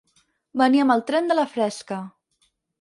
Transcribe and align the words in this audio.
Venir 0.61 0.81
amb 0.85 0.95
el 0.95 1.05
tren 1.11 1.31
de 1.33 1.39
la 1.41 1.45
fresca. 1.53 2.03